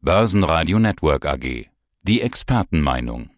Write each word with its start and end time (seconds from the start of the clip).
Börsenradio 0.00 0.78
Network 0.78 1.26
AG. 1.26 1.66
Die 2.04 2.20
Expertenmeinung. 2.20 3.30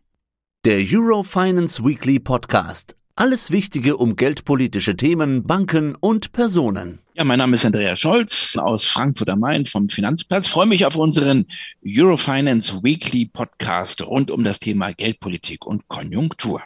Der 0.66 0.82
Eurofinance 0.86 1.82
Weekly 1.82 2.18
Podcast. 2.18 2.98
Alles 3.16 3.50
Wichtige 3.50 3.96
um 3.96 4.14
geldpolitische 4.14 4.94
Themen, 4.94 5.44
Banken 5.44 5.96
und 5.98 6.32
Personen. 6.32 6.98
Ja, 7.14 7.24
mein 7.24 7.38
Name 7.38 7.54
ist 7.54 7.64
Andreas 7.64 7.98
Scholz 7.98 8.58
aus 8.58 8.84
Frankfurt 8.84 9.30
am 9.30 9.40
Main 9.40 9.64
vom 9.64 9.88
Finanzplatz. 9.88 10.48
Ich 10.48 10.52
freue 10.52 10.66
mich 10.66 10.84
auf 10.84 10.96
unseren 10.96 11.46
Eurofinance 11.82 12.82
Weekly 12.82 13.24
Podcast 13.24 14.06
rund 14.06 14.30
um 14.30 14.44
das 14.44 14.60
Thema 14.60 14.92
Geldpolitik 14.92 15.64
und 15.64 15.88
Konjunktur. 15.88 16.60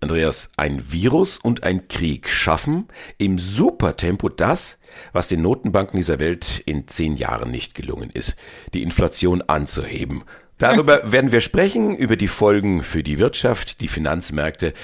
Andreas, 0.00 0.50
ein 0.56 0.92
Virus 0.92 1.38
und 1.38 1.62
ein 1.62 1.88
Krieg 1.88 2.28
schaffen 2.28 2.88
im 3.18 3.38
Supertempo 3.38 4.28
das, 4.28 4.78
was 5.12 5.28
den 5.28 5.42
Notenbanken 5.42 5.96
dieser 5.96 6.18
Welt 6.18 6.62
in 6.66 6.86
zehn 6.86 7.16
Jahren 7.16 7.50
nicht 7.50 7.74
gelungen 7.74 8.10
ist, 8.10 8.36
die 8.74 8.82
Inflation 8.82 9.42
anzuheben. 9.42 10.22
Darüber 10.58 11.00
werden 11.12 11.32
wir 11.32 11.40
sprechen, 11.40 11.96
über 11.96 12.16
die 12.16 12.28
Folgen 12.28 12.82
für 12.82 13.02
die 13.02 13.18
Wirtschaft, 13.18 13.80
die 13.80 13.88
Finanzmärkte 13.88 14.74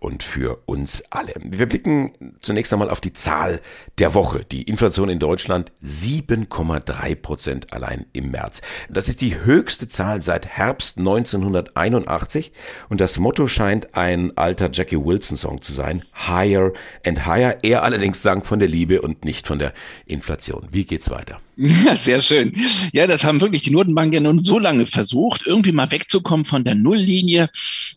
und 0.00 0.22
für 0.22 0.62
uns 0.66 1.02
alle. 1.10 1.32
Wir 1.40 1.66
blicken 1.66 2.12
zunächst 2.40 2.72
einmal 2.72 2.90
auf 2.90 3.00
die 3.00 3.12
Zahl 3.12 3.60
der 3.98 4.14
Woche. 4.14 4.44
Die 4.44 4.62
Inflation 4.62 5.08
in 5.08 5.18
Deutschland 5.18 5.72
7,3 5.82 7.14
Prozent 7.16 7.72
allein 7.72 8.06
im 8.12 8.30
März. 8.30 8.60
Das 8.88 9.08
ist 9.08 9.20
die 9.20 9.40
höchste 9.40 9.88
Zahl 9.88 10.22
seit 10.22 10.46
Herbst 10.46 10.98
1981 10.98 12.52
und 12.88 13.00
das 13.00 13.18
Motto 13.18 13.46
scheint 13.46 13.94
ein 13.94 14.36
alter 14.36 14.70
Jackie 14.72 15.02
Wilson 15.02 15.36
Song 15.36 15.62
zu 15.62 15.72
sein. 15.72 16.04
Higher 16.28 16.72
and 17.04 17.26
higher. 17.26 17.58
Er 17.62 17.82
allerdings 17.82 18.22
sang 18.22 18.44
von 18.44 18.58
der 18.58 18.68
Liebe 18.68 19.02
und 19.02 19.24
nicht 19.24 19.46
von 19.46 19.58
der 19.58 19.72
Inflation. 20.06 20.68
Wie 20.70 20.84
geht's 20.84 21.10
weiter? 21.10 21.40
Ja, 21.60 21.96
sehr 21.96 22.22
schön. 22.22 22.52
Ja, 22.92 23.08
das 23.08 23.24
haben 23.24 23.40
wirklich 23.40 23.62
die 23.62 23.72
Notenbanken 23.72 24.14
ja 24.14 24.20
nun 24.20 24.44
so 24.44 24.60
lange 24.60 24.86
versucht, 24.86 25.44
irgendwie 25.44 25.72
mal 25.72 25.90
wegzukommen 25.90 26.44
von 26.44 26.62
der 26.62 26.76
Nulllinie. 26.76 27.50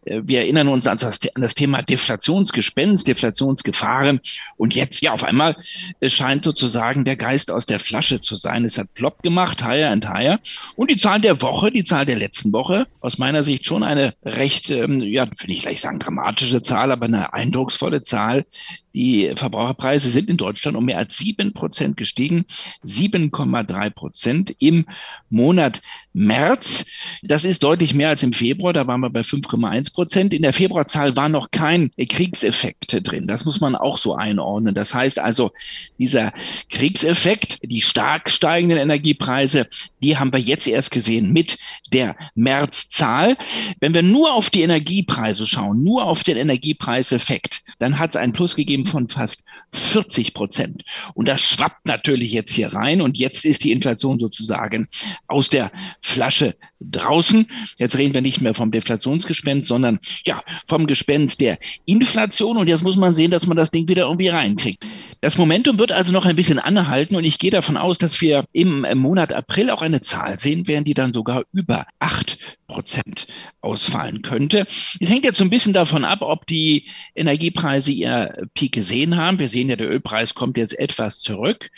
Äh, 0.04 0.22
wir 0.24 0.40
erinnern 0.40 0.68
uns 0.68 0.88
an 0.88 0.98
das, 0.99 1.20
an 1.35 1.44
das 1.44 1.54
Thema 1.54 1.84
Deflationsgespenst, 1.84 3.05
Deflationsgefahren. 3.05 4.20
Und 4.58 4.74
jetzt, 4.74 5.02
ja, 5.02 5.13
auf 5.13 5.24
einmal 5.24 5.58
es 6.00 6.13
scheint 6.13 6.44
sozusagen 6.44 7.05
der 7.05 7.18
Geist 7.18 7.52
aus 7.52 7.68
der 7.68 7.80
Flasche 7.80 8.20
zu 8.20 8.35
sein. 8.35 8.66
Es 8.66 8.80
hat 8.80 8.96
plopp 8.96 9.22
gemacht, 9.22 9.63
higher 9.63 9.91
and 9.91 10.10
higher. 10.10 10.40
Und 10.76 10.90
die 10.90 10.98
Zahl 10.98 11.22
der 11.22 11.44
Woche, 11.44 11.70
die 11.70 11.84
Zahl 11.84 12.07
der 12.07 12.18
letzten 12.18 12.52
Woche, 12.54 12.88
aus 13.00 13.20
meiner 13.20 13.44
Sicht 13.44 13.68
schon 13.68 13.84
eine 13.84 14.16
recht, 14.24 14.72
ähm, 14.72 15.00
ja, 15.02 15.28
will 15.28 15.52
ich 15.52 15.62
gleich 15.62 15.82
sagen 15.82 16.00
dramatische 16.00 16.63
Zahl, 16.63 16.91
aber 16.91 17.05
eine 17.05 17.34
eindrucksvolle 17.34 18.02
Zahl. 18.02 18.48
Die 18.96 19.32
Verbraucherpreise 19.35 20.10
sind 20.10 20.30
in 20.30 20.38
Deutschland 20.38 20.76
um 20.76 20.85
mehr 20.85 20.98
als 20.98 21.18
sieben 21.18 21.54
Prozent 21.54 21.96
gestiegen. 21.96 22.46
7,3 23.52 23.90
Prozent 23.90 24.55
im 24.60 24.85
Monat 25.30 25.82
März. 26.13 26.85
Das 27.21 27.46
ist 27.46 27.63
deutlich 27.63 27.94
mehr 27.94 28.10
als 28.10 28.24
im 28.24 28.34
Februar. 28.34 28.74
Da 28.74 28.88
waren 28.88 29.02
wir 29.02 29.10
bei 29.10 29.21
5,1 29.21 29.94
Prozent. 29.94 30.34
In 30.34 30.41
der 30.41 30.54
Februarzahl 30.54 31.16
war 31.16 31.30
noch 31.30 31.52
kein 31.52 31.91
Kriegseffekt 31.98 33.07
drin. 33.07 33.27
Das 33.27 33.46
muss 33.46 33.62
man 33.62 33.76
auch 33.76 33.98
so 33.98 34.16
einordnen. 34.16 34.76
Das 34.76 34.94
heißt 34.94 35.20
also, 35.20 35.52
dieser 35.99 36.34
Kriegseffekt, 36.70 37.60
die 37.63 37.82
stark 37.82 38.29
steigenden 38.29 38.77
Energiepreise, 38.77 39.68
die 40.02 40.18
haben 40.18 40.34
wir 40.34 40.40
jetzt 40.40 40.68
erst 40.68 40.91
gesehen 40.91 41.32
mit 41.32 41.57
der 41.94 42.16
Märzzahl. 42.35 43.38
Wenn 43.79 43.94
wir 43.94 44.04
nur 44.04 44.34
auf 44.34 44.49
die 44.49 44.62
Energiepreise 44.62 45.48
schauen, 45.48 45.84
nur 45.84 46.05
auf 46.05 46.24
den 46.24 46.38
Energiepreiseffekt, 46.38 47.63
dann 47.79 47.99
hat 47.99 48.12
es 48.12 48.16
einen 48.16 48.34
Plus 48.34 48.55
gegeben 48.55 48.85
von 48.85 49.07
fast 49.07 49.44
40 49.74 50.34
Prozent. 50.34 50.84
Und 51.13 51.27
das 51.27 51.41
schwappt 51.41 51.85
natürlich 51.85 52.34
jetzt 52.34 52.52
hier 52.52 52.74
rein. 52.74 53.02
Und 53.02 53.18
jetzt 53.18 53.41
ist 53.46 53.64
die 53.64 53.72
Inflation 53.72 54.20
sozusagen 54.20 54.88
aus 55.28 55.50
der 55.50 55.72
Flasche 56.02 56.56
draußen. 56.80 57.48
Jetzt 57.78 57.98
reden 57.98 58.14
wir 58.14 58.22
nicht 58.22 58.42
mehr 58.42 58.54
vom 58.54 58.72
Deflationsgespenst, 58.72 59.68
sondern 59.68 60.00
ja, 60.26 60.42
vom 60.68 60.88
Gespenst 60.88 61.42
der 61.42 61.60
Inflation. 61.86 62.58
Und 62.58 62.68
jetzt 62.68 62.84
muss 62.84 62.96
man 62.96 63.14
sehen, 63.14 63.32
dass 63.32 63.48
man 63.48 63.58
das 63.58 63.72
Ding 63.72 63.88
wieder 63.88 64.03
irgendwie 64.03 64.30
reinkriegt. 64.30 64.84
Das 65.21 65.37
Momentum 65.37 65.77
wird 65.77 65.91
also 65.91 66.11
noch 66.11 66.25
ein 66.25 66.35
bisschen 66.35 66.57
anhalten 66.57 67.15
und 67.15 67.23
ich 67.23 67.37
gehe 67.37 67.51
davon 67.51 67.77
aus, 67.77 67.99
dass 67.99 68.21
wir 68.21 68.45
im 68.53 68.87
Monat 68.95 69.31
April 69.31 69.69
auch 69.69 69.83
eine 69.83 70.01
Zahl 70.01 70.39
sehen 70.39 70.67
werden, 70.67 70.83
die 70.83 70.95
dann 70.95 71.13
sogar 71.13 71.43
über 71.53 71.85
acht 71.99 72.39
Prozent 72.71 73.27
ausfallen 73.59 74.21
könnte. 74.21 74.65
Es 74.99 75.09
hängt 75.09 75.25
jetzt 75.25 75.37
so 75.37 75.43
ein 75.43 75.49
bisschen 75.49 75.73
davon 75.73 76.05
ab, 76.05 76.19
ob 76.21 76.47
die 76.47 76.87
Energiepreise 77.13 77.91
ihr 77.91 78.47
Peak 78.55 78.71
gesehen 78.71 79.17
haben. 79.17 79.39
Wir 79.39 79.49
sehen 79.49 79.69
ja, 79.69 79.75
der 79.75 79.91
Ölpreis 79.91 80.33
kommt 80.33 80.57
jetzt 80.57 80.79
etwas 80.79 81.19
zurück 81.19 81.69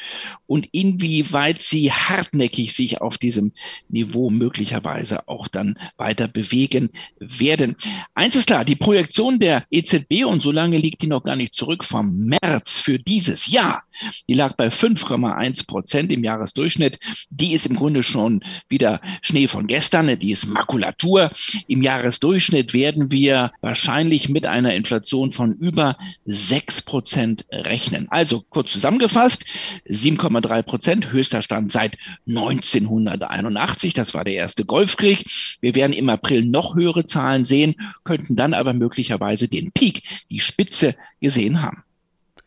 und 0.46 0.70
inwieweit 0.72 1.62
sie 1.62 1.92
hartnäckig 1.92 2.74
sich 2.74 3.02
auf 3.02 3.18
diesem 3.18 3.52
Niveau 3.90 4.30
möglicherweise 4.30 5.28
auch 5.28 5.48
dann 5.48 5.78
weiter 5.98 6.28
bewegen 6.28 6.92
werden. 7.20 7.76
Eins 8.14 8.36
ist 8.36 8.48
klar, 8.48 8.64
die 8.64 8.76
Projektion 8.76 9.40
der 9.40 9.66
EZB 9.70 10.26
und 10.26 10.42
so 10.42 10.52
lange 10.52 10.78
liegt 10.78 11.02
die 11.02 11.08
noch 11.08 11.24
gar 11.24 11.36
nicht 11.36 11.56
zurück 11.56 11.84
vom 11.84 12.16
März 12.20 12.80
für 12.80 13.00
dieses 13.34 13.48
Jahr. 13.48 13.84
Die 14.28 14.34
lag 14.34 14.56
bei 14.56 14.68
5,1 14.68 15.66
Prozent 15.66 16.12
im 16.12 16.24
Jahresdurchschnitt. 16.24 17.00
Die 17.30 17.54
ist 17.54 17.66
im 17.66 17.76
Grunde 17.76 18.04
schon 18.04 18.44
wieder 18.70 19.02
Schnee 19.22 19.48
von 19.48 19.68
gestern. 19.68 20.20
Die 20.20 20.32
ist 20.32 20.46
Makulatur. 20.46 21.32
Im 21.68 21.82
Jahresdurchschnitt 21.82 22.74
werden 22.74 23.12
wir 23.12 23.52
wahrscheinlich 23.62 24.30
mit 24.30 24.46
einer 24.46 24.76
Inflation 24.76 25.32
von 25.32 25.54
über 25.54 25.98
6 26.26 26.84
Prozent 26.84 27.46
rechnen. 27.52 28.08
Also 28.10 28.44
kurz 28.50 28.72
zusammengefasst, 28.72 29.46
7,3 29.88 30.62
Prozent, 30.62 31.12
höchster 31.12 31.42
Stand 31.42 31.72
seit 31.72 31.98
1981. 32.28 33.94
Das 33.94 34.14
war 34.14 34.24
der 34.24 34.36
erste 34.36 34.66
Golfkrieg. 34.66 35.26
Wir 35.60 35.76
werden 35.76 35.94
im 35.94 36.10
April 36.10 36.46
noch 36.46 36.76
höhere 36.76 37.06
Zahlen 37.06 37.46
sehen, 37.46 37.76
könnten 38.04 38.36
dann 38.36 38.54
aber 38.54 38.74
möglicherweise 38.74 39.48
den 39.48 39.72
Peak, 39.72 40.04
die 40.30 40.40
Spitze 40.40 40.96
gesehen 41.20 41.62
haben. 41.62 41.84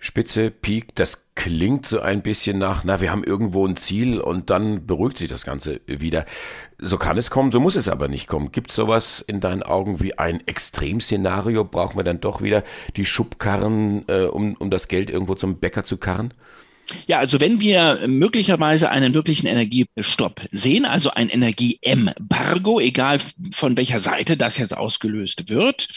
Spitze, 0.06 0.52
Peak, 0.52 0.94
das 0.94 1.24
klingt 1.34 1.84
so 1.84 1.98
ein 1.98 2.22
bisschen 2.22 2.58
nach, 2.58 2.84
na, 2.84 3.00
wir 3.00 3.10
haben 3.10 3.24
irgendwo 3.24 3.66
ein 3.66 3.76
Ziel 3.76 4.20
und 4.20 4.50
dann 4.50 4.86
beruhigt 4.86 5.18
sich 5.18 5.28
das 5.28 5.44
Ganze 5.44 5.80
wieder. 5.86 6.24
So 6.78 6.96
kann 6.96 7.18
es 7.18 7.28
kommen, 7.28 7.50
so 7.50 7.58
muss 7.58 7.74
es 7.74 7.88
aber 7.88 8.06
nicht 8.06 8.28
kommen. 8.28 8.52
Gibt 8.52 8.70
sowas 8.70 9.22
in 9.26 9.40
deinen 9.40 9.64
Augen 9.64 10.00
wie 10.00 10.16
ein 10.16 10.46
Extremszenario? 10.46 11.64
Brauchen 11.64 11.98
wir 11.98 12.04
dann 12.04 12.20
doch 12.20 12.40
wieder 12.40 12.62
die 12.96 13.04
Schubkarren, 13.04 14.04
äh, 14.06 14.26
um, 14.26 14.54
um 14.54 14.70
das 14.70 14.86
Geld 14.86 15.10
irgendwo 15.10 15.34
zum 15.34 15.58
Bäcker 15.58 15.82
zu 15.82 15.96
karren? 15.96 16.32
Ja, 17.06 17.18
also 17.18 17.40
wenn 17.40 17.60
wir 17.60 18.06
möglicherweise 18.06 18.90
einen 18.90 19.14
wirklichen 19.14 19.46
Energiestopp 19.46 20.42
sehen, 20.52 20.84
also 20.84 21.10
ein 21.10 21.28
Energieembargo, 21.28 22.80
egal 22.80 23.18
von 23.52 23.76
welcher 23.76 24.00
Seite 24.00 24.36
das 24.36 24.58
jetzt 24.58 24.76
ausgelöst 24.76 25.48
wird, 25.48 25.88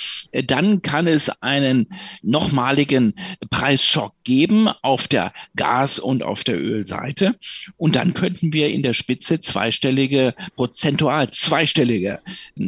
dann 0.45 0.81
kann 0.81 1.07
es 1.07 1.29
einen 1.41 1.87
nochmaligen 2.21 3.13
Preisschock 3.49 4.13
geben 4.23 4.67
auf 4.81 5.07
der 5.07 5.33
Gas- 5.55 5.99
und 5.99 6.23
auf 6.23 6.43
der 6.43 6.59
Ölseite. 6.59 7.35
Und 7.77 7.95
dann 7.95 8.13
könnten 8.13 8.53
wir 8.53 8.69
in 8.69 8.83
der 8.83 8.93
Spitze 8.93 9.39
zweistellige, 9.39 10.33
prozentual 10.55 11.31
zweistellige 11.31 12.19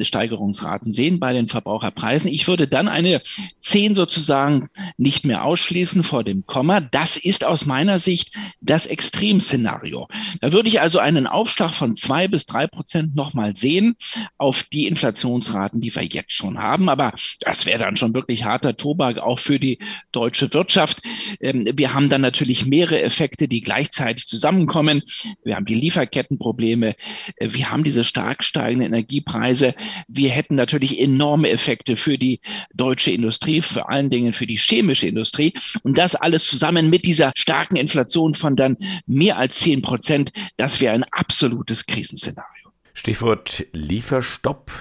Steigerungsraten 0.02 0.92
sehen 0.92 1.20
bei 1.20 1.34
den 1.34 1.48
Verbraucherpreisen. 1.48 2.30
Ich 2.30 2.48
würde 2.48 2.68
dann 2.68 2.88
eine 2.88 3.22
10 3.60 3.96
sozusagen 3.96 4.70
nicht 4.98 5.26
mehr 5.26 5.44
ausschließen 5.44 6.04
vor 6.04 6.24
dem 6.24 6.46
Komma. 6.46 6.82
Das 6.82 7.18
ist 7.18 7.44
aus 7.44 7.66
meiner 7.66 8.00
Sicht 8.00 8.21
Sicht 8.22 8.36
das 8.62 8.86
Extremszenario. 8.86 10.08
Da 10.40 10.54
würde 10.54 10.70
ich 10.70 10.82
also 10.82 11.00
einen 11.00 11.28
Aufschlag 11.28 11.74
von 11.74 11.96
zwei 11.96 12.28
bis 12.28 12.46
drei 12.46 12.68
Prozent 12.68 13.16
nochmal 13.16 13.56
sehen 13.56 13.96
auf 14.38 14.64
die 14.64 14.88
Inflationsraten, 14.88 15.82
die 15.82 15.94
wir 15.94 16.04
jetzt 16.04 16.32
schon 16.32 16.60
haben. 16.60 16.90
Aber 16.90 17.14
das 17.40 17.66
wäre 17.66 17.80
dann 17.80 17.98
schon 17.98 18.14
wirklich 18.14 18.44
harter 18.44 18.78
Tobak 18.78 19.18
auch 19.18 19.40
für 19.40 19.60
die 19.60 19.80
deutsche 20.12 20.54
Wirtschaft. 20.54 21.02
Ähm, 21.40 21.68
wir 21.76 21.94
haben 21.94 22.10
dann 22.10 22.22
natürlich 22.22 22.66
mehrere 22.66 23.02
Effekte, 23.02 23.48
die 23.48 23.62
gleichzeitig 23.62 24.28
zusammenkommen. 24.28 25.02
Wir 25.44 25.56
haben 25.56 25.66
die 25.66 25.76
Lieferkettenprobleme. 25.76 26.96
Äh, 27.38 27.50
wir 27.52 27.72
haben 27.72 27.84
diese 27.84 28.04
stark 28.04 28.44
steigenden 28.44 28.88
Energiepreise. 28.88 29.74
Wir 30.08 30.30
hätten 30.30 30.56
natürlich 30.56 31.00
enorme 31.00 31.50
Effekte 31.50 31.98
für 31.98 32.18
die 32.18 32.40
deutsche 32.74 33.12
Industrie, 33.12 33.62
vor 33.62 33.90
allen 33.90 34.10
Dingen 34.10 34.34
für 34.34 34.46
die 34.46 34.58
chemische 34.58 35.08
Industrie. 35.08 35.54
Und 35.84 35.98
das 35.98 36.16
alles 36.16 36.46
zusammen 36.46 36.90
mit 36.90 37.06
dieser 37.06 37.32
starken 37.36 37.78
Inflation 37.78 38.01
Inflation 38.02 38.34
von 38.34 38.56
dann 38.56 38.78
mehr 39.06 39.38
als 39.38 39.60
10 39.60 39.82
Prozent, 39.82 40.32
das 40.58 40.82
wäre 40.82 40.94
ein 40.94 41.06
absolutes 41.12 41.86
Krisenszenario. 41.86 42.72
Stichwort 42.94 43.66
Lieferstopp. 43.74 44.72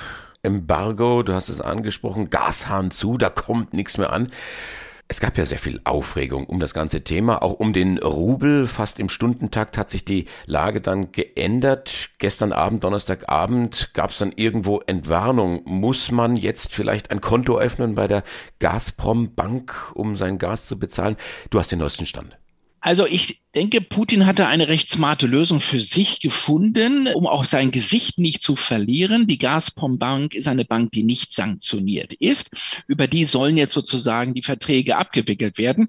Embargo, 0.42 1.22
du 1.22 1.34
hast 1.34 1.50
es 1.50 1.60
angesprochen, 1.60 2.30
Gashahn 2.30 2.90
zu, 2.90 3.18
da 3.18 3.28
kommt 3.28 3.74
nichts 3.74 3.98
mehr 3.98 4.10
an. 4.10 4.28
Es 5.06 5.20
gab 5.20 5.36
ja 5.36 5.44
sehr 5.44 5.58
viel 5.58 5.80
Aufregung 5.84 6.46
um 6.46 6.60
das 6.60 6.72
ganze 6.72 7.02
Thema, 7.02 7.42
auch 7.42 7.54
um 7.54 7.72
den 7.72 7.98
Rubel. 7.98 8.66
Fast 8.68 9.00
im 9.00 9.08
Stundentakt 9.08 9.76
hat 9.76 9.90
sich 9.90 10.04
die 10.04 10.26
Lage 10.46 10.80
dann 10.80 11.10
geändert. 11.10 12.10
Gestern 12.18 12.52
Abend, 12.52 12.84
Donnerstagabend, 12.84 13.90
gab 13.92 14.10
es 14.10 14.18
dann 14.18 14.32
irgendwo 14.34 14.78
Entwarnung. 14.78 15.62
Muss 15.64 16.12
man 16.12 16.36
jetzt 16.36 16.72
vielleicht 16.72 17.10
ein 17.10 17.20
Konto 17.20 17.58
öffnen 17.58 17.96
bei 17.96 18.06
der 18.06 18.22
Gazprom 18.60 19.34
Bank, 19.34 19.90
um 19.94 20.16
sein 20.16 20.38
Gas 20.38 20.68
zu 20.68 20.78
bezahlen? 20.78 21.16
Du 21.50 21.58
hast 21.58 21.72
den 21.72 21.80
neuesten 21.80 22.06
Stand. 22.06 22.38
Also 22.80 23.06
ich 23.06 23.40
denke, 23.54 23.80
Putin 23.80 24.26
hatte 24.26 24.46
eine 24.46 24.68
recht 24.68 24.90
smarte 24.90 25.26
Lösung 25.26 25.60
für 25.60 25.80
sich 25.80 26.20
gefunden, 26.20 27.08
um 27.08 27.26
auch 27.26 27.44
sein 27.44 27.72
Gesicht 27.72 28.18
nicht 28.18 28.42
zu 28.42 28.54
verlieren. 28.54 29.26
Die 29.26 29.38
Gazprom 29.38 29.98
Bank 29.98 30.34
ist 30.34 30.46
eine 30.46 30.64
Bank, 30.64 30.92
die 30.92 31.02
nicht 31.02 31.34
sanktioniert 31.34 32.12
ist. 32.12 32.50
Über 32.86 33.08
die 33.08 33.24
sollen 33.24 33.56
jetzt 33.56 33.74
sozusagen 33.74 34.34
die 34.34 34.42
Verträge 34.42 34.96
abgewickelt 34.96 35.58
werden. 35.58 35.88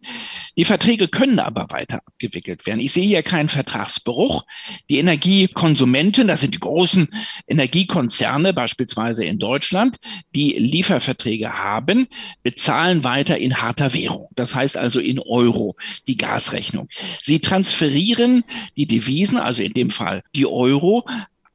Die 0.57 0.65
Verträge 0.65 1.07
können 1.07 1.37
aber 1.37 1.67
weiter 1.69 2.01
abgewickelt 2.05 2.65
werden. 2.65 2.79
Ich 2.79 2.93
sehe 2.93 3.05
hier 3.05 3.21
keinen 3.21 3.49
Vertragsbruch. 3.49 4.43
Die 4.89 4.97
Energiekonsumenten, 4.97 6.27
das 6.27 6.41
sind 6.41 6.55
die 6.55 6.59
großen 6.59 7.09
Energiekonzerne, 7.47 8.53
beispielsweise 8.53 9.23
in 9.23 9.37
Deutschland, 9.37 9.97
die 10.33 10.53
Lieferverträge 10.53 11.59
haben, 11.59 12.07
bezahlen 12.41 13.03
weiter 13.03 13.37
in 13.37 13.61
harter 13.61 13.93
Währung. 13.93 14.29
Das 14.35 14.55
heißt 14.55 14.77
also 14.77 14.99
in 14.99 15.19
Euro 15.19 15.75
die 16.07 16.17
Gasrechnung. 16.17 16.89
Sie 17.21 17.39
transferieren 17.51 18.45
die 18.77 18.85
Devisen, 18.85 19.37
also 19.37 19.61
in 19.61 19.73
dem 19.73 19.89
Fall 19.89 20.23
die 20.33 20.45
Euro, 20.45 21.05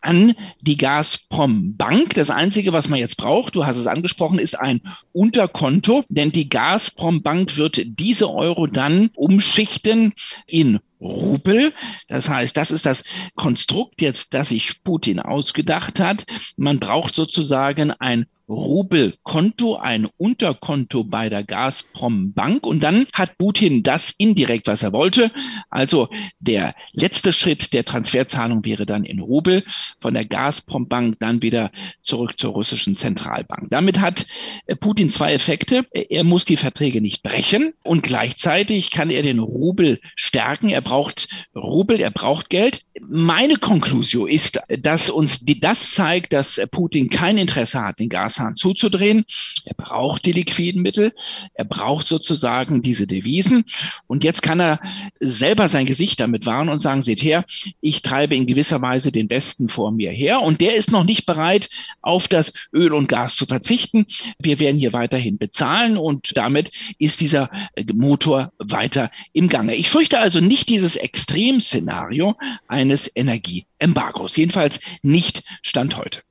an 0.02 0.34
die 0.60 0.76
Gazprom 0.76 1.76
Bank. 1.76 2.12
Das 2.14 2.28
Einzige, 2.28 2.74
was 2.74 2.88
man 2.88 2.98
jetzt 2.98 3.16
braucht, 3.16 3.54
du 3.54 3.64
hast 3.64 3.78
es 3.78 3.86
angesprochen, 3.86 4.38
ist 4.38 4.60
ein 4.60 4.82
Unterkonto, 5.12 6.04
denn 6.10 6.32
die 6.32 6.50
Gazprom 6.50 7.22
Bank 7.22 7.56
wird 7.56 7.82
diese 7.98 8.30
Euro 8.30 8.66
dann 8.66 9.08
umschichten 9.14 10.12
in 10.46 10.80
Rubel. 11.00 11.72
Das 12.08 12.28
heißt, 12.28 12.54
das 12.56 12.70
ist 12.70 12.84
das 12.84 13.02
Konstrukt 13.34 14.02
jetzt, 14.02 14.34
das 14.34 14.50
sich 14.50 14.82
Putin 14.84 15.18
ausgedacht 15.18 15.98
hat. 15.98 16.24
Man 16.58 16.78
braucht 16.78 17.14
sozusagen 17.14 17.90
ein 17.90 18.26
Rubelkonto, 18.48 19.76
ein 19.76 20.08
Unterkonto 20.16 21.04
bei 21.04 21.28
der 21.28 21.42
Gazprom 21.42 22.32
Bank. 22.32 22.66
Und 22.66 22.82
dann 22.82 23.06
hat 23.12 23.38
Putin 23.38 23.82
das 23.82 24.14
indirekt, 24.18 24.66
was 24.66 24.82
er 24.82 24.92
wollte. 24.92 25.32
Also 25.68 26.08
der 26.38 26.74
letzte 26.92 27.32
Schritt 27.32 27.72
der 27.72 27.84
Transferzahlung 27.84 28.64
wäre 28.64 28.86
dann 28.86 29.04
in 29.04 29.20
Rubel 29.20 29.64
von 30.00 30.14
der 30.14 30.24
Gazprom 30.24 30.88
Bank 30.88 31.16
dann 31.18 31.42
wieder 31.42 31.70
zurück 32.02 32.38
zur 32.38 32.52
russischen 32.52 32.96
Zentralbank. 32.96 33.68
Damit 33.70 34.00
hat 34.00 34.26
äh, 34.66 34.76
Putin 34.76 35.10
zwei 35.10 35.32
Effekte. 35.32 35.84
Er 35.92 36.24
muss 36.24 36.44
die 36.44 36.56
Verträge 36.56 37.00
nicht 37.00 37.22
brechen 37.22 37.72
und 37.82 38.02
gleichzeitig 38.02 38.90
kann 38.90 39.10
er 39.10 39.22
den 39.22 39.40
Rubel 39.40 40.00
stärken. 40.14 40.68
Er 40.68 40.82
braucht 40.82 41.28
Rubel, 41.54 42.00
er 42.00 42.10
braucht 42.10 42.50
Geld. 42.50 42.82
Meine 43.00 43.56
Konklusion 43.56 44.28
ist, 44.28 44.60
dass 44.68 45.10
uns 45.10 45.40
das 45.42 45.92
zeigt, 45.92 46.32
dass 46.32 46.60
Putin 46.70 47.10
kein 47.10 47.38
Interesse 47.38 47.82
hat, 47.82 47.98
den 47.98 48.08
Gas 48.08 48.35
Gashahn 48.36 48.56
zuzudrehen. 48.56 49.24
Er 49.64 49.74
braucht 49.74 50.24
die 50.26 50.32
liquiden 50.32 50.82
Mittel. 50.82 51.12
Er 51.54 51.64
braucht 51.64 52.06
sozusagen 52.06 52.82
diese 52.82 53.06
Devisen. 53.06 53.64
Und 54.06 54.24
jetzt 54.24 54.42
kann 54.42 54.60
er 54.60 54.80
selber 55.20 55.68
sein 55.68 55.86
Gesicht 55.86 56.20
damit 56.20 56.46
wahren 56.46 56.68
und 56.68 56.78
sagen, 56.78 57.02
seht 57.02 57.22
her, 57.22 57.44
ich 57.80 58.02
treibe 58.02 58.36
in 58.36 58.46
gewisser 58.46 58.82
Weise 58.82 59.12
den 59.12 59.28
Besten 59.28 59.68
vor 59.68 59.92
mir 59.92 60.10
her. 60.10 60.42
Und 60.42 60.60
der 60.60 60.74
ist 60.74 60.92
noch 60.92 61.04
nicht 61.04 61.26
bereit, 61.26 61.68
auf 62.02 62.28
das 62.28 62.52
Öl 62.72 62.92
und 62.92 63.08
Gas 63.08 63.36
zu 63.36 63.46
verzichten. 63.46 64.06
Wir 64.38 64.60
werden 64.60 64.78
hier 64.78 64.92
weiterhin 64.92 65.38
bezahlen 65.38 65.96
und 65.96 66.36
damit 66.36 66.70
ist 66.98 67.20
dieser 67.20 67.50
Motor 67.92 68.52
weiter 68.58 69.10
im 69.32 69.48
Gange. 69.48 69.74
Ich 69.74 69.88
fürchte 69.88 70.18
also 70.18 70.40
nicht 70.40 70.68
dieses 70.68 70.96
Extremszenario 70.96 72.36
eines 72.68 73.10
Energieembargos. 73.14 74.36
Jedenfalls 74.36 74.80
nicht 75.02 75.42
Stand 75.62 75.96
heute. 75.96 76.25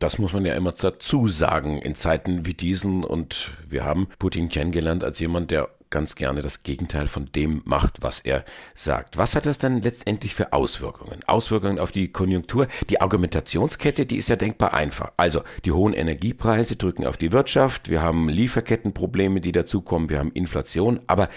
Das 0.00 0.16
muss 0.18 0.32
man 0.32 0.46
ja 0.46 0.54
immer 0.54 0.72
dazu 0.72 1.28
sagen 1.28 1.76
in 1.76 1.94
Zeiten 1.94 2.46
wie 2.46 2.54
diesen. 2.54 3.04
Und 3.04 3.52
wir 3.68 3.84
haben 3.84 4.08
Putin 4.18 4.48
kennengelernt 4.48 5.04
als 5.04 5.18
jemand, 5.20 5.50
der 5.50 5.68
ganz 5.90 6.14
gerne 6.14 6.40
das 6.40 6.62
Gegenteil 6.62 7.06
von 7.06 7.30
dem 7.32 7.60
macht, 7.66 8.00
was 8.00 8.20
er 8.20 8.46
sagt. 8.74 9.18
Was 9.18 9.34
hat 9.34 9.44
das 9.44 9.58
dann 9.58 9.82
letztendlich 9.82 10.34
für 10.34 10.54
Auswirkungen? 10.54 11.20
Auswirkungen 11.26 11.78
auf 11.78 11.92
die 11.92 12.10
Konjunktur? 12.10 12.66
Die 12.88 13.02
Argumentationskette, 13.02 14.06
die 14.06 14.16
ist 14.16 14.30
ja 14.30 14.36
denkbar 14.36 14.72
einfach. 14.72 15.12
Also 15.18 15.42
die 15.66 15.72
hohen 15.72 15.92
Energiepreise 15.92 16.76
drücken 16.76 17.06
auf 17.06 17.18
die 17.18 17.32
Wirtschaft, 17.32 17.90
wir 17.90 18.00
haben 18.00 18.30
Lieferkettenprobleme, 18.30 19.42
die 19.42 19.52
dazukommen, 19.52 20.08
wir 20.08 20.18
haben 20.18 20.32
Inflation, 20.32 21.00
aber 21.08 21.28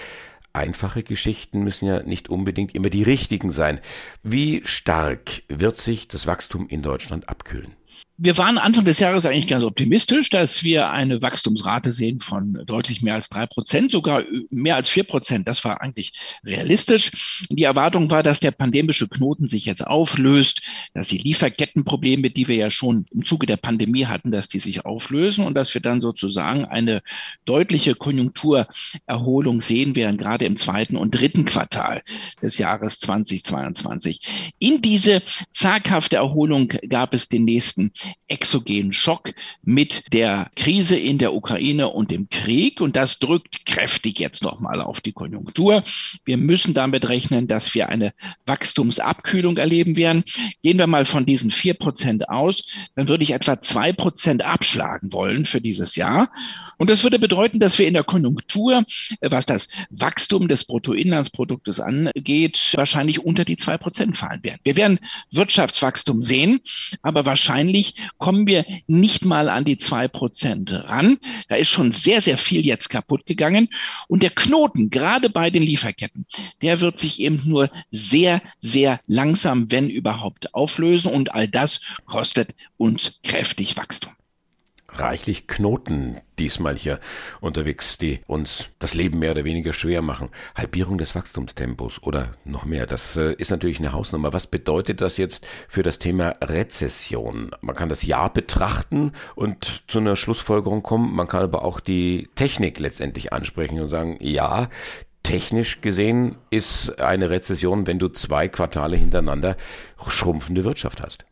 einfache 0.53 1.03
Geschichten 1.03 1.63
müssen 1.63 1.87
ja 1.87 2.01
nicht 2.03 2.29
unbedingt 2.29 2.75
immer 2.75 2.89
die 2.89 3.03
richtigen 3.03 3.51
sein. 3.51 3.81
Wie 4.21 4.61
stark 4.63 5.41
wird 5.49 5.75
sich 5.75 6.07
das 6.07 6.27
Wachstum 6.27 6.67
in 6.69 6.81
Deutschland 6.81 7.27
abkühlen? 7.27 7.75
Wir 8.17 8.37
waren 8.37 8.59
Anfang 8.59 8.85
des 8.85 8.99
Jahres 8.99 9.25
eigentlich 9.25 9.47
ganz 9.47 9.63
optimistisch, 9.63 10.29
dass 10.29 10.63
wir 10.63 10.91
eine 10.91 11.23
Wachstumsrate 11.23 11.91
sehen 11.91 12.19
von 12.19 12.61
deutlich 12.67 13.01
mehr 13.01 13.15
als 13.15 13.27
drei 13.27 13.47
Prozent, 13.47 13.91
sogar 13.91 14.23
mehr 14.51 14.75
als 14.75 14.87
vier 14.87 15.03
Prozent. 15.03 15.47
Das 15.47 15.65
war 15.65 15.81
eigentlich 15.81 16.13
realistisch. 16.45 17.45
Die 17.49 17.63
Erwartung 17.63 18.11
war, 18.11 18.21
dass 18.21 18.39
der 18.39 18.51
pandemische 18.51 19.07
Knoten 19.07 19.47
sich 19.47 19.65
jetzt 19.65 19.85
auflöst, 19.85 20.61
dass 20.93 21.07
die 21.07 21.17
Lieferkettenprobleme, 21.17 22.29
die 22.29 22.47
wir 22.47 22.55
ja 22.55 22.69
schon 22.69 23.07
im 23.09 23.25
Zuge 23.25 23.47
der 23.47 23.57
Pandemie 23.57 24.05
hatten, 24.05 24.29
dass 24.29 24.47
die 24.47 24.59
sich 24.59 24.85
auflösen 24.85 25.43
und 25.43 25.55
dass 25.55 25.73
wir 25.73 25.81
dann 25.81 25.99
sozusagen 25.99 26.65
eine 26.65 27.01
deutliche 27.45 27.95
Konjunkturerholung 27.95 29.61
sehen 29.61 29.95
werden, 29.95 30.17
gerade 30.17 30.45
im 30.45 30.57
zweiten 30.57 30.97
und 30.97 31.15
dritten 31.15 31.45
Quartal 31.45 32.03
des 32.43 32.59
Jahres 32.59 32.99
2022. 32.99 34.53
In 34.59 34.83
diese 34.83 35.23
zaghafte 35.51 36.17
Erholung 36.17 36.67
gab 36.67 37.15
es 37.15 37.27
den 37.27 37.45
nächsten 37.45 37.91
exogenen 38.27 38.93
Schock 38.93 39.33
mit 39.61 40.13
der 40.13 40.49
Krise 40.55 40.97
in 40.97 41.17
der 41.17 41.33
Ukraine 41.33 41.89
und 41.89 42.11
dem 42.11 42.29
Krieg. 42.29 42.81
Und 42.81 42.95
das 42.95 43.19
drückt 43.19 43.65
kräftig 43.65 44.19
jetzt 44.19 44.43
nochmal 44.43 44.81
auf 44.81 45.01
die 45.01 45.13
Konjunktur. 45.13 45.83
Wir 46.25 46.37
müssen 46.37 46.73
damit 46.73 47.09
rechnen, 47.09 47.47
dass 47.47 47.73
wir 47.73 47.89
eine 47.89 48.13
Wachstumsabkühlung 48.45 49.57
erleben 49.57 49.97
werden. 49.97 50.23
Gehen 50.61 50.77
wir 50.77 50.87
mal 50.87 51.05
von 51.05 51.25
diesen 51.25 51.51
vier 51.51 51.73
Prozent 51.73 52.29
aus, 52.29 52.63
dann 52.95 53.07
würde 53.07 53.23
ich 53.23 53.31
etwa 53.31 53.61
zwei 53.61 53.93
Prozent 53.93 54.43
abschlagen 54.43 55.13
wollen 55.13 55.45
für 55.45 55.61
dieses 55.61 55.95
Jahr. 55.95 56.31
Und 56.77 56.89
das 56.89 57.03
würde 57.03 57.19
bedeuten, 57.19 57.59
dass 57.59 57.77
wir 57.77 57.87
in 57.87 57.93
der 57.93 58.03
Konjunktur, 58.03 58.83
was 59.21 59.45
das 59.45 59.67
Wachstum 59.89 60.47
des 60.47 60.65
Bruttoinlandsproduktes 60.65 61.79
angeht, 61.79 62.73
wahrscheinlich 62.75 63.19
unter 63.19 63.45
die 63.45 63.57
zwei 63.57 63.77
Prozent 63.77 64.17
fallen 64.17 64.43
werden. 64.43 64.59
Wir 64.63 64.75
werden 64.75 64.99
Wirtschaftswachstum 65.31 66.23
sehen, 66.23 66.59
aber 67.01 67.25
wahrscheinlich 67.25 67.92
kommen 68.17 68.47
wir 68.47 68.65
nicht 68.87 69.25
mal 69.25 69.49
an 69.49 69.65
die 69.65 69.77
zwei 69.77 70.07
Prozent 70.07 70.71
ran. 70.71 71.17
Da 71.47 71.55
ist 71.55 71.69
schon 71.69 71.91
sehr, 71.91 72.21
sehr 72.21 72.37
viel 72.37 72.65
jetzt 72.65 72.89
kaputt 72.89 73.25
gegangen. 73.25 73.69
Und 74.07 74.23
der 74.23 74.29
Knoten, 74.29 74.89
gerade 74.89 75.29
bei 75.29 75.49
den 75.49 75.63
Lieferketten, 75.63 76.25
der 76.61 76.81
wird 76.81 76.99
sich 76.99 77.19
eben 77.19 77.41
nur 77.45 77.69
sehr, 77.91 78.41
sehr 78.59 78.99
langsam, 79.07 79.71
wenn 79.71 79.89
überhaupt, 79.89 80.53
auflösen. 80.53 81.11
Und 81.11 81.33
all 81.33 81.47
das 81.47 81.81
kostet 82.05 82.55
uns 82.77 83.19
kräftig 83.23 83.77
Wachstum 83.77 84.13
reichlich 84.99 85.47
Knoten 85.47 86.19
diesmal 86.39 86.75
hier 86.75 86.99
unterwegs, 87.41 87.97
die 87.97 88.21
uns 88.27 88.69
das 88.79 88.93
Leben 88.93 89.19
mehr 89.19 89.31
oder 89.31 89.43
weniger 89.43 89.73
schwer 89.73 90.01
machen. 90.01 90.29
Halbierung 90.55 90.97
des 90.97 91.15
Wachstumstempos 91.15 92.01
oder 92.01 92.31
noch 92.43 92.65
mehr. 92.65 92.85
Das 92.85 93.15
äh, 93.17 93.33
ist 93.33 93.51
natürlich 93.51 93.79
eine 93.79 93.93
Hausnummer. 93.93 94.33
Was 94.33 94.47
bedeutet 94.47 95.01
das 95.01 95.17
jetzt 95.17 95.45
für 95.67 95.83
das 95.83 95.99
Thema 95.99 96.35
Rezession? 96.41 97.51
Man 97.61 97.75
kann 97.75 97.89
das 97.89 98.03
Jahr 98.03 98.31
betrachten 98.31 99.11
und 99.35 99.83
zu 99.87 99.99
einer 99.99 100.15
Schlussfolgerung 100.15 100.83
kommen. 100.83 101.15
Man 101.15 101.27
kann 101.27 101.43
aber 101.43 101.63
auch 101.63 101.79
die 101.79 102.29
Technik 102.35 102.79
letztendlich 102.79 103.33
ansprechen 103.33 103.79
und 103.79 103.89
sagen, 103.89 104.17
ja, 104.21 104.69
technisch 105.23 105.81
gesehen 105.81 106.35
ist 106.49 106.99
eine 106.99 107.29
Rezession, 107.29 107.87
wenn 107.87 107.99
du 107.99 108.09
zwei 108.09 108.47
Quartale 108.47 108.97
hintereinander 108.97 109.55
schrumpfende 110.05 110.63
Wirtschaft 110.63 111.01
hast. 111.01 111.25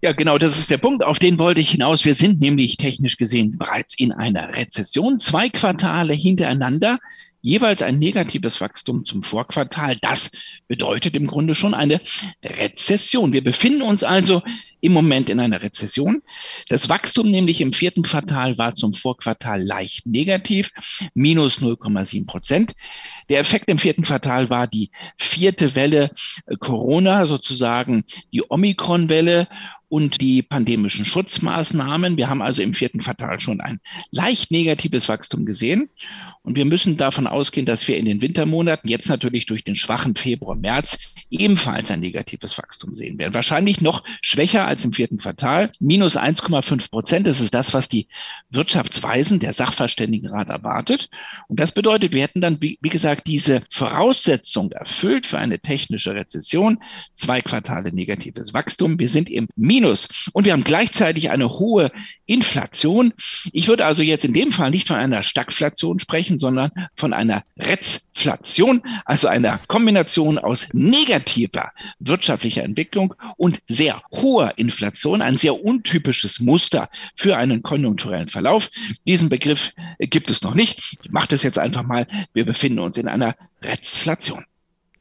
Ja, 0.00 0.12
genau, 0.12 0.38
das 0.38 0.56
ist 0.56 0.70
der 0.70 0.78
Punkt, 0.78 1.04
auf 1.04 1.18
den 1.18 1.40
wollte 1.40 1.60
ich 1.60 1.70
hinaus. 1.70 2.04
Wir 2.04 2.14
sind 2.14 2.40
nämlich 2.40 2.76
technisch 2.76 3.16
gesehen 3.16 3.58
bereits 3.58 3.98
in 3.98 4.12
einer 4.12 4.54
Rezession. 4.54 5.18
Zwei 5.18 5.48
Quartale 5.48 6.12
hintereinander, 6.12 7.00
jeweils 7.40 7.82
ein 7.82 7.98
negatives 7.98 8.60
Wachstum 8.60 9.04
zum 9.04 9.24
Vorquartal. 9.24 9.96
Das 10.00 10.30
bedeutet 10.68 11.16
im 11.16 11.26
Grunde 11.26 11.56
schon 11.56 11.74
eine 11.74 12.00
Rezession. 12.44 13.32
Wir 13.32 13.42
befinden 13.42 13.82
uns 13.82 14.04
also 14.04 14.42
im 14.80 14.92
Moment 14.92 15.28
in 15.30 15.40
einer 15.40 15.62
Rezession. 15.62 16.22
Das 16.68 16.88
Wachstum 16.88 17.30
nämlich 17.30 17.60
im 17.60 17.72
vierten 17.72 18.02
Quartal 18.02 18.58
war 18.58 18.74
zum 18.74 18.94
Vorquartal 18.94 19.62
leicht 19.62 20.06
negativ, 20.06 20.70
minus 21.14 21.60
0,7 21.60 22.26
Prozent. 22.26 22.74
Der 23.28 23.40
Effekt 23.40 23.68
im 23.68 23.78
vierten 23.78 24.02
Quartal 24.02 24.50
war 24.50 24.66
die 24.66 24.90
vierte 25.16 25.74
Welle 25.74 26.12
äh, 26.46 26.56
Corona, 26.56 27.26
sozusagen 27.26 28.04
die 28.32 28.48
Omikron-Welle. 28.48 29.48
Und 29.88 30.20
die 30.20 30.42
pandemischen 30.42 31.04
Schutzmaßnahmen. 31.04 32.16
Wir 32.16 32.28
haben 32.28 32.42
also 32.42 32.62
im 32.62 32.74
vierten 32.74 33.00
Quartal 33.00 33.40
schon 33.40 33.60
ein 33.60 33.80
leicht 34.10 34.50
negatives 34.50 35.08
Wachstum 35.08 35.46
gesehen. 35.46 35.88
Und 36.42 36.56
wir 36.56 36.64
müssen 36.64 36.96
davon 36.96 37.26
ausgehen, 37.26 37.66
dass 37.66 37.88
wir 37.88 37.96
in 37.96 38.04
den 38.04 38.20
Wintermonaten, 38.20 38.88
jetzt 38.88 39.08
natürlich 39.08 39.46
durch 39.46 39.64
den 39.64 39.76
schwachen 39.76 40.14
Februar, 40.14 40.56
März, 40.56 40.98
ebenfalls 41.30 41.90
ein 41.90 42.00
negatives 42.00 42.56
Wachstum 42.58 42.96
sehen 42.96 43.18
werden. 43.18 43.34
Wahrscheinlich 43.34 43.80
noch 43.80 44.04
schwächer 44.20 44.66
als 44.66 44.84
im 44.84 44.92
vierten 44.92 45.18
Quartal. 45.18 45.72
Minus 45.80 46.16
1,5 46.16 46.90
Prozent. 46.90 47.26
Das 47.26 47.40
ist 47.40 47.54
das, 47.54 47.72
was 47.74 47.88
die 47.88 48.08
Wirtschaftsweisen, 48.50 49.40
der 49.40 49.52
Sachverständigenrat 49.52 50.48
erwartet. 50.48 51.08
Und 51.48 51.60
das 51.60 51.72
bedeutet, 51.72 52.12
wir 52.12 52.22
hätten 52.22 52.40
dann, 52.40 52.60
wie, 52.60 52.76
gesagt, 52.82 53.26
diese 53.26 53.62
Voraussetzung 53.70 54.72
erfüllt 54.72 55.26
für 55.26 55.38
eine 55.38 55.60
technische 55.60 56.14
Rezession. 56.14 56.78
Zwei 57.14 57.40
Quartale 57.40 57.92
negatives 57.92 58.52
Wachstum. 58.52 58.98
Wir 58.98 59.08
sind 59.08 59.30
im 59.30 59.48
Minus. 59.56 59.77
Und 60.32 60.44
wir 60.44 60.52
haben 60.52 60.64
gleichzeitig 60.64 61.30
eine 61.30 61.48
hohe 61.48 61.90
Inflation. 62.26 63.12
Ich 63.52 63.68
würde 63.68 63.86
also 63.86 64.02
jetzt 64.02 64.24
in 64.24 64.32
dem 64.32 64.52
Fall 64.52 64.70
nicht 64.70 64.88
von 64.88 64.96
einer 64.96 65.22
Stagflation 65.22 65.98
sprechen, 65.98 66.38
sondern 66.38 66.70
von 66.94 67.12
einer 67.12 67.44
Rezflation, 67.58 68.82
also 69.04 69.28
einer 69.28 69.58
Kombination 69.66 70.38
aus 70.38 70.68
negativer 70.72 71.72
wirtschaftlicher 71.98 72.62
Entwicklung 72.62 73.14
und 73.36 73.60
sehr 73.68 74.02
hoher 74.12 74.58
Inflation, 74.58 75.22
ein 75.22 75.38
sehr 75.38 75.64
untypisches 75.64 76.40
Muster 76.40 76.88
für 77.14 77.36
einen 77.36 77.62
konjunkturellen 77.62 78.28
Verlauf. 78.28 78.70
Diesen 79.06 79.28
Begriff 79.28 79.72
gibt 79.98 80.30
es 80.30 80.42
noch 80.42 80.54
nicht. 80.54 80.96
Ich 81.02 81.10
mache 81.10 81.28
das 81.28 81.42
jetzt 81.42 81.58
einfach 81.58 81.82
mal. 81.82 82.06
Wir 82.32 82.44
befinden 82.44 82.80
uns 82.80 82.98
in 82.98 83.08
einer 83.08 83.36
Rezflation. 83.62 84.44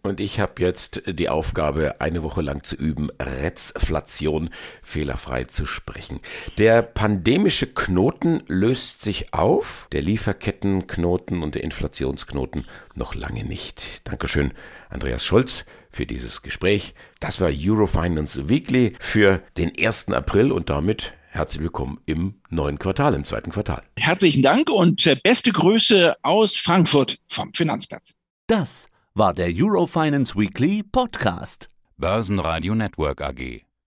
Und 0.04 0.20
ich 0.20 0.40
habe 0.40 0.62
jetzt 0.62 1.02
die 1.08 1.28
Aufgabe, 1.28 2.00
eine 2.00 2.24
Woche 2.24 2.42
lang 2.42 2.64
zu 2.64 2.76
üben, 2.76 3.10
Rezflation 3.20 4.50
fehlerfrei 4.82 5.44
zu 5.44 5.66
sprechen. 5.66 6.22
Der 6.58 6.82
pandemische 6.82 7.68
Knoten 7.68 8.44
löst 8.48 9.02
sich 9.02 9.34
auf, 9.34 9.88
der 9.92 10.02
Lieferkettenknoten 10.02 11.44
und 11.44 11.56
der 11.56 11.64
Inflationsknoten 11.64 12.66
noch 12.96 13.16
lange 13.16 13.44
nicht. 13.44 14.08
Dankeschön, 14.08 14.54
Andreas 14.90 15.26
Schulz, 15.26 15.66
für 15.92 16.06
dieses 16.06 16.42
Gespräch. 16.42 16.94
Das 17.20 17.42
war 17.42 17.50
Eurofinance 17.52 18.50
Weekly 18.50 18.94
für 19.00 19.42
den 19.58 19.72
1. 19.78 20.10
April 20.10 20.52
und 20.52 20.70
damit 20.70 21.14
herzlich 21.30 21.62
willkommen 21.62 22.00
im 22.06 22.36
neuen 22.50 22.80
Quartal, 22.80 23.14
im 23.14 23.26
zweiten 23.26 23.52
Quartal. 23.52 23.84
Herzlichen 23.98 24.42
Dank 24.42 24.70
und 24.70 25.06
äh, 25.06 25.16
beste 25.22 25.52
Grüße 25.52 26.16
aus 26.24 26.56
Frankfurt 26.56 27.20
vom 27.28 27.54
Finanzplatz. 27.54 28.14
Das 28.48 28.90
war 29.18 29.34
der 29.34 29.50
Eurofinance 29.52 30.36
Weekly 30.36 30.84
Podcast. 30.84 31.70
Börsenradio 31.98 32.76
Network 32.76 33.22
AG. 33.22 33.67